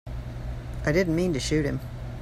[0.83, 1.79] I didn't mean to shoot him.